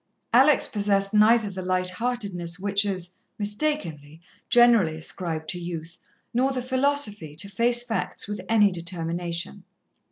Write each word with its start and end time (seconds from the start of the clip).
Alex 0.33 0.67
possessed 0.67 1.13
neither 1.13 1.51
the 1.51 1.61
light 1.61 1.91
heartedness 1.91 2.57
which 2.57 2.85
is 2.85 3.11
mistakenly 3.37 4.19
generally 4.49 4.97
ascribed 4.97 5.47
to 5.47 5.59
youth, 5.59 5.99
nor 6.33 6.51
the 6.51 6.59
philosophy, 6.59 7.35
to 7.35 7.47
face 7.47 7.83
facts 7.83 8.27
with 8.27 8.41
any 8.49 8.71
determination. 8.71 9.63